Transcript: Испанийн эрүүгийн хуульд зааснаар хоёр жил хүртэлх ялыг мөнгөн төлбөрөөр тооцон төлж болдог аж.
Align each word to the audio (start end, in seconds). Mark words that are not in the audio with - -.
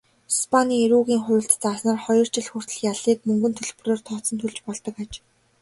Испанийн 0.33 0.83
эрүүгийн 0.85 1.21
хуульд 1.25 1.51
зааснаар 1.63 1.99
хоёр 2.05 2.27
жил 2.33 2.47
хүртэлх 2.51 2.79
ялыг 2.91 3.19
мөнгөн 3.27 3.53
төлбөрөөр 3.55 4.01
тооцон 4.07 4.37
төлж 4.39 4.57
болдог 4.65 4.95
аж. 5.03 5.11